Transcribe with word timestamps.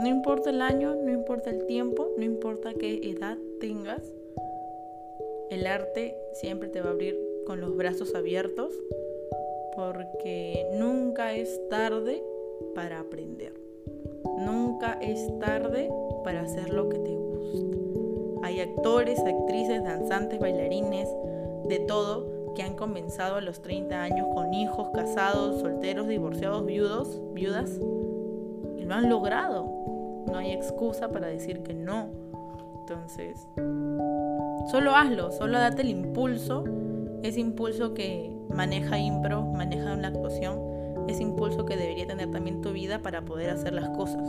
No 0.00 0.08
importa 0.08 0.48
el 0.48 0.62
año, 0.62 0.94
no 0.94 1.12
importa 1.12 1.50
el 1.50 1.66
tiempo, 1.66 2.08
no 2.16 2.24
importa 2.24 2.72
qué 2.72 3.00
edad 3.10 3.36
tengas, 3.60 4.00
el 5.50 5.66
arte 5.66 6.16
siempre 6.32 6.70
te 6.70 6.80
va 6.80 6.88
a 6.88 6.92
abrir 6.92 7.18
con 7.44 7.60
los 7.60 7.76
brazos 7.76 8.14
abiertos 8.14 8.72
porque 9.76 10.66
nunca 10.72 11.34
es 11.34 11.60
tarde 11.68 12.22
para 12.74 13.00
aprender. 13.00 13.52
Nunca 14.38 14.98
es 15.02 15.38
tarde 15.38 15.90
para 16.24 16.42
hacer 16.42 16.70
lo 16.70 16.88
que 16.88 16.98
te 16.98 17.14
gusta. 17.14 17.76
Hay 18.42 18.60
actores, 18.60 19.18
actrices, 19.20 19.84
danzantes, 19.84 20.38
bailarines, 20.40 21.08
de 21.68 21.78
todo, 21.80 22.54
que 22.54 22.62
han 22.62 22.74
comenzado 22.74 23.36
a 23.36 23.40
los 23.42 23.60
30 23.60 24.02
años 24.02 24.28
con 24.32 24.54
hijos, 24.54 24.88
casados, 24.94 25.60
solteros, 25.60 26.08
divorciados, 26.08 26.64
viudos, 26.64 27.20
viudas, 27.34 27.78
lo 28.90 28.96
han 28.96 29.08
logrado. 29.08 29.64
No 30.26 30.36
hay 30.36 30.50
excusa 30.50 31.10
para 31.10 31.28
decir 31.28 31.62
que 31.62 31.72
no. 31.72 32.08
Entonces, 32.80 33.46
solo 34.68 34.96
hazlo, 34.96 35.30
solo 35.30 35.58
date 35.58 35.82
el 35.82 35.90
impulso, 35.90 36.64
ese 37.22 37.38
impulso 37.38 37.94
que 37.94 38.36
maneja 38.52 38.98
impro, 38.98 39.42
maneja 39.42 39.94
la 39.94 40.08
actuación, 40.08 40.58
ese 41.06 41.22
impulso 41.22 41.64
que 41.66 41.76
debería 41.76 42.08
tener 42.08 42.32
también 42.32 42.62
tu 42.62 42.72
vida 42.72 42.98
para 42.98 43.24
poder 43.24 43.50
hacer 43.50 43.74
las 43.74 43.88
cosas. 43.90 44.28